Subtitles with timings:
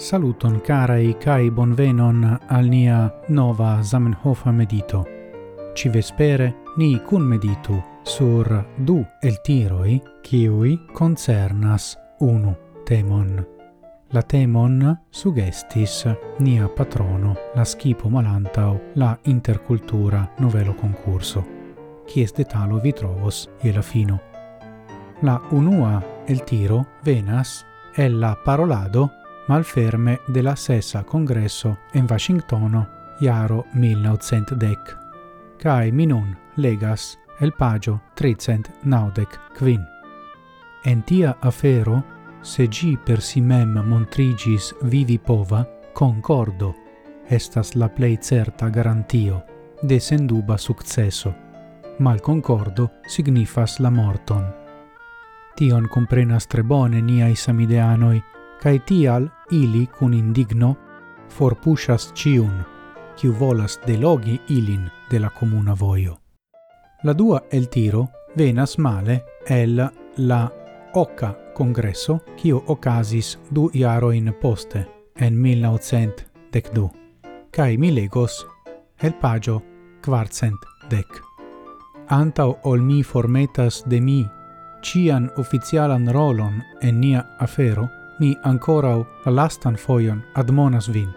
[0.00, 5.04] Saluton carai cae bonvenon al nia nova Zamenhofa medito.
[5.74, 12.56] Ci vespere ni cun meditu sur du el tiroi ciui concernas unu
[12.86, 13.46] temon.
[14.12, 16.08] La temon sugestis
[16.38, 21.44] nia patrono la scipo malantau la intercultura novelo concurso.
[22.06, 24.20] Chies detalo vi trovos e la fino.
[25.20, 29.19] La unua el tiro venas è la parolado
[29.50, 34.78] malferme della sessa congresso in Washingtono iaro 1910.
[35.56, 39.26] Cae minun legas el pagio 390
[39.56, 39.84] quin.
[40.84, 42.04] En tia afero,
[42.40, 46.74] se gi per si mem montrigis vivi pova, concordo,
[47.26, 49.44] estas la plei certa garantio,
[49.82, 51.34] de senduba successo.
[51.98, 54.54] Mal concordo signifas la morton.
[55.56, 58.22] Tion comprenas tre bone niai samideanoi,
[58.62, 60.76] cae tial ili cun indigno
[61.28, 62.62] forpushas ciun,
[63.16, 66.16] ciu volas delogi ilin de la comuna voio.
[67.02, 70.50] La dua el tiro venas male el la
[70.94, 74.86] oca congresso cio ocasis du iaroin poste
[75.16, 76.90] en 1912,
[77.50, 78.46] cae mi legos
[78.98, 79.62] el pagio
[80.04, 80.58] quartcent
[80.90, 81.22] dec.
[82.08, 84.26] Antau ol mi formetas de mi
[84.82, 87.88] cian officialan rolon en nia afero,
[88.20, 91.08] mi ancorau la lastan foion admonas vin.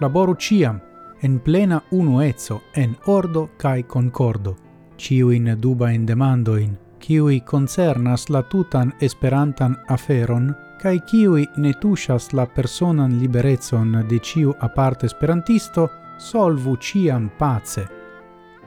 [0.00, 0.80] Laboru ciam,
[1.22, 4.56] en plena unuezzo, en ordo cae concordo,
[4.96, 13.18] ciuin dubain demandoin, ciui concernas la tutan esperantan aferon, cae ciui ne tushas la personan
[13.18, 17.88] liberezon de ciu aparte esperantisto, solvu ciam pace.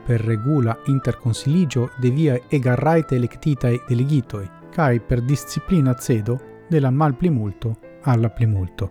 [0.06, 7.14] Per regula interconsiligio de via egarraite electitae delegitoi, cae per disciplina cedo de la mal
[7.14, 8.90] plimulto alla plimulto.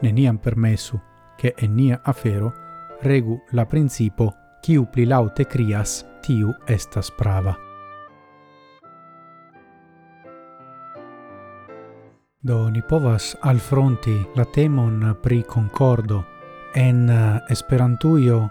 [0.00, 1.00] Neniam permesu,
[1.34, 2.52] che enia afero
[3.00, 7.56] regu la principo quiu pli laute crias, tiu estas prava.
[12.38, 16.24] Do ni povas al fronti la temon pri concordo
[16.74, 18.50] en eh, esperantuio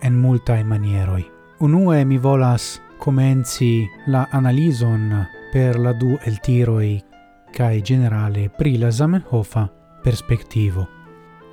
[0.00, 1.24] en multae manieroi.
[1.58, 7.07] Unue mi volas comenzi la analison per la du eltiroi
[7.50, 9.70] cae generale pri la Zamenhofa
[10.02, 10.88] perspectivo.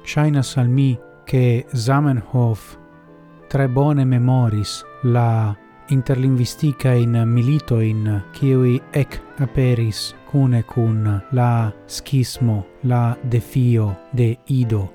[0.04, 2.78] Shainas al mi che Zamenhof
[3.48, 5.56] tre bone memoris la
[5.88, 14.92] interlinguistica in milito in kiwi ec aperis cune cun la schismo, la defio de Ido,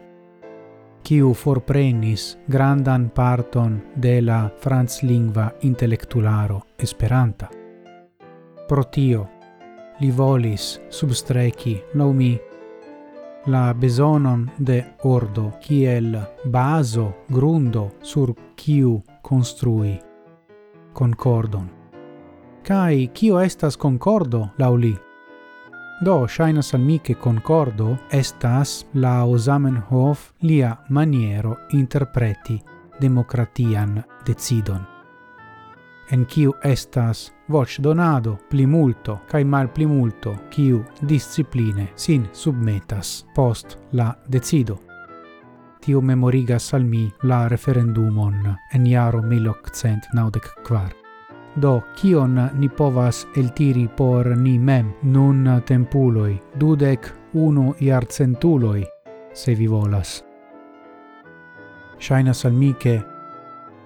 [1.03, 7.49] kiu forprenis grandan parton de la franclingva intellectularo Esperanta.
[8.67, 9.40] Pro tio,
[10.01, 12.13] li volis substreki laŭ
[13.47, 19.99] la besonon de ordo kiel baso grundo sur kiu construi
[20.93, 21.71] concordon.
[22.63, 24.97] Kai kio estas concordo lauli?
[26.05, 32.63] Do, shainas al mi che concordo estas la Zamenhof lia maniero interpreti
[33.01, 34.87] democratian decidon.
[36.11, 43.27] En kiu estas voce donado pli multo cae mal pli multo ciu discipline sin submetas
[43.35, 44.79] post la decido.
[45.81, 50.97] Tio memorigas al mi la referendumon en iaro 1894.
[51.55, 58.85] Do, kion ni povas eltiri por ni mem nun tempuloi, dudec unu iarcentuloi,
[59.33, 60.25] se vi volas.
[61.99, 63.20] Shainas al mi che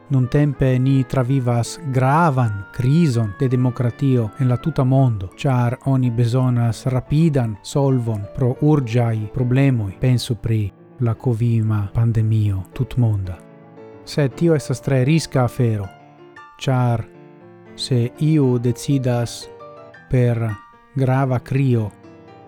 [0.08, 6.86] Non tempe ni travivas gravan crison de democratio en la tuta mondo, char oni besonas
[6.86, 13.38] rapidan solvon pro urgiai problemoi, penso pri la covima pandemio tutmonda.
[14.04, 15.88] Se tio estas tre risca afero,
[16.58, 17.04] char
[17.74, 19.48] se iu decidas
[20.10, 20.50] per
[20.94, 21.90] grava crio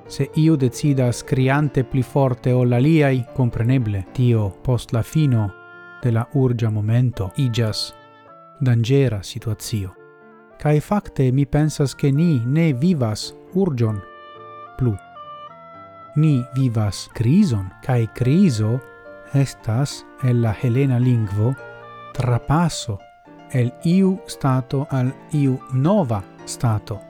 [0.08, 5.65] Se iu decidas criante pli forte ol liai, compreneble, tio post la fino
[6.06, 7.92] che la urgia momento igas
[8.58, 9.94] dangera situazio.
[10.56, 14.00] Cae facte mi pensas che ni ne vivas urgion
[14.76, 14.94] plu.
[16.14, 18.80] Ni vivas crison, cae criso
[19.32, 21.54] estas el la helena lingvo
[22.12, 22.98] trapasso
[23.50, 27.00] el iu stato al iu nova stato.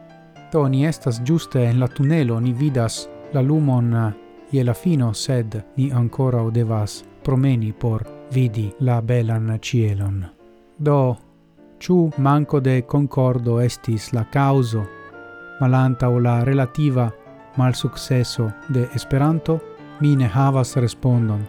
[0.50, 4.14] To ni estas giuste en la tunelo, ni vidas la lumon
[4.50, 10.24] je la fino, sed ni ancora devas promeni por vidi la belan cielon.
[10.76, 11.16] Do,
[11.78, 14.86] ciu manco de concordo estis la causo,
[15.60, 17.12] malanta o la relativa
[17.56, 19.60] mal successo de Esperanto,
[20.00, 21.46] mi ne havas respondon.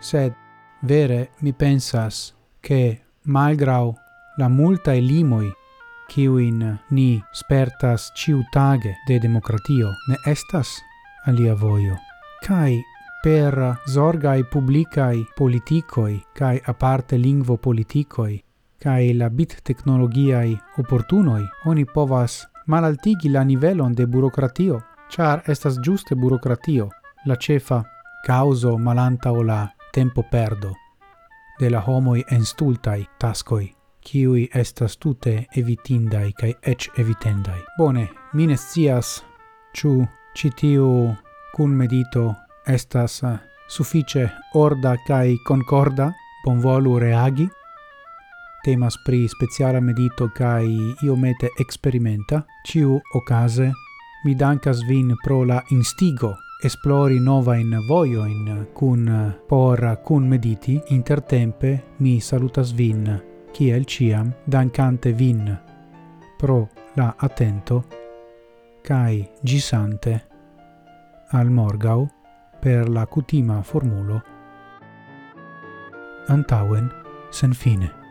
[0.00, 0.34] Sed,
[0.82, 3.94] vere, mi pensas che, malgrau
[4.36, 5.52] la multa e limoi
[6.16, 10.82] in ni spertas ciutage de democratio, ne estas
[11.24, 11.96] alia voio.
[12.42, 12.82] Cai
[13.24, 18.44] per zorgai publicai politicoi cae aparte lingvo politicoi
[18.78, 22.34] cae la bit technologiai opportunoi oni povas
[22.66, 26.88] malaltigi la nivelon de burocratio, char estas giuste burocratio
[27.24, 27.82] la cefa
[28.26, 30.74] causo malanta o la tempo perdo
[31.58, 37.60] de la homoi enstultai tascoi, kiui estas tute evitindai cae ec evitendai.
[37.78, 39.24] Bone, mines cias
[39.72, 41.16] ciu citiu
[41.56, 43.38] cun medito estas eh,
[43.68, 46.12] suffice orda cae concorda,
[46.44, 47.48] bonvolu reagi.
[48.64, 53.70] Temas pri speciala medito cae iomete experimenta, ciu ocase
[54.24, 56.32] mi dankas vin pro la instigo
[56.64, 60.80] esplori nova in voio in cun por cun mediti.
[60.88, 63.22] Intertempe mi salutas vin
[63.52, 65.58] kiel ciam dankante vin
[66.38, 67.84] pro la attento
[68.82, 70.26] kai gisante
[71.32, 72.23] al morgau
[72.64, 74.22] per la cutima formulo
[76.28, 76.88] antauen
[77.30, 78.03] sen fine.